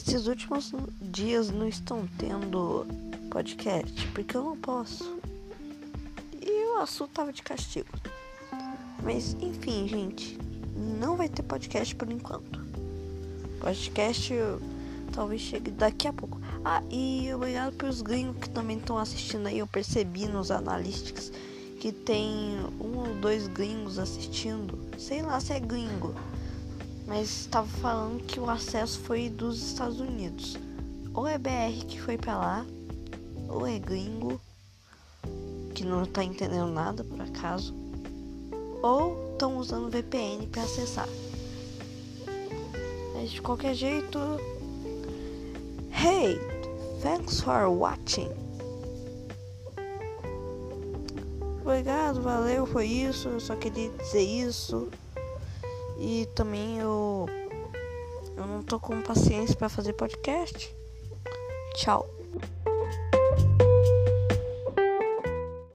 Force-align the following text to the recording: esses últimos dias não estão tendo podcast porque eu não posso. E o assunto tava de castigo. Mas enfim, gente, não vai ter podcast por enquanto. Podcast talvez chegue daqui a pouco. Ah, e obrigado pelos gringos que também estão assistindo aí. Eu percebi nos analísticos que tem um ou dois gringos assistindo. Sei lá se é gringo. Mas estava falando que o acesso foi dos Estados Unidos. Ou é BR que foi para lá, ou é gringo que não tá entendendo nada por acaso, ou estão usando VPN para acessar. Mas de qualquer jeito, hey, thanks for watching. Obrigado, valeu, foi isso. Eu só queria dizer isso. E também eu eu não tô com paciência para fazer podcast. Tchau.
esses 0.00 0.26
últimos 0.26 0.72
dias 1.00 1.50
não 1.50 1.68
estão 1.68 2.08
tendo 2.16 2.86
podcast 3.30 4.06
porque 4.08 4.34
eu 4.36 4.42
não 4.42 4.56
posso. 4.56 5.18
E 6.40 6.74
o 6.74 6.78
assunto 6.78 7.10
tava 7.10 7.32
de 7.32 7.42
castigo. 7.42 7.88
Mas 9.02 9.34
enfim, 9.34 9.86
gente, 9.86 10.38
não 10.98 11.16
vai 11.16 11.28
ter 11.28 11.42
podcast 11.42 11.94
por 11.94 12.10
enquanto. 12.10 12.60
Podcast 13.60 14.32
talvez 15.12 15.42
chegue 15.42 15.70
daqui 15.70 16.08
a 16.08 16.12
pouco. 16.14 16.40
Ah, 16.64 16.82
e 16.90 17.32
obrigado 17.34 17.74
pelos 17.74 18.00
gringos 18.00 18.38
que 18.40 18.48
também 18.48 18.78
estão 18.78 18.96
assistindo 18.96 19.46
aí. 19.46 19.58
Eu 19.58 19.66
percebi 19.66 20.26
nos 20.26 20.50
analísticos 20.50 21.30
que 21.78 21.92
tem 21.92 22.58
um 22.80 22.98
ou 22.98 23.14
dois 23.20 23.48
gringos 23.48 23.98
assistindo. 23.98 24.78
Sei 24.98 25.20
lá 25.20 25.38
se 25.40 25.52
é 25.52 25.60
gringo. 25.60 26.14
Mas 27.06 27.42
estava 27.42 27.66
falando 27.66 28.22
que 28.24 28.38
o 28.38 28.48
acesso 28.48 29.00
foi 29.00 29.28
dos 29.28 29.60
Estados 29.60 30.00
Unidos. 30.00 30.56
Ou 31.12 31.26
é 31.26 31.36
BR 31.38 31.84
que 31.88 32.00
foi 32.00 32.16
para 32.16 32.38
lá, 32.38 32.66
ou 33.48 33.66
é 33.66 33.78
gringo 33.78 34.40
que 35.74 35.84
não 35.84 36.04
tá 36.04 36.22
entendendo 36.22 36.70
nada 36.70 37.02
por 37.02 37.20
acaso, 37.20 37.74
ou 38.82 39.32
estão 39.32 39.56
usando 39.56 39.90
VPN 39.90 40.46
para 40.46 40.62
acessar. 40.62 41.08
Mas 43.14 43.30
de 43.30 43.42
qualquer 43.42 43.74
jeito, 43.74 44.18
hey, 45.92 46.38
thanks 47.02 47.40
for 47.40 47.66
watching. 47.68 48.28
Obrigado, 51.62 52.20
valeu, 52.20 52.66
foi 52.66 52.86
isso. 52.86 53.28
Eu 53.28 53.40
só 53.40 53.54
queria 53.54 53.90
dizer 53.90 54.22
isso. 54.22 54.88
E 56.00 56.26
também 56.34 56.78
eu 56.78 57.26
eu 58.36 58.46
não 58.46 58.62
tô 58.62 58.80
com 58.80 59.02
paciência 59.02 59.54
para 59.54 59.68
fazer 59.68 59.92
podcast. 59.92 60.74
Tchau. 61.74 62.19